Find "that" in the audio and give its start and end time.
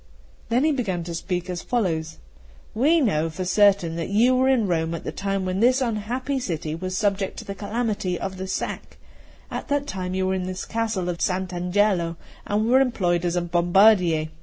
3.97-4.09, 9.67-9.85